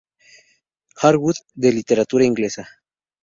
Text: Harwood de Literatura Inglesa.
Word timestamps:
Harwood 0.95 1.35
de 1.53 1.71
Literatura 1.71 2.25
Inglesa. 2.25 2.67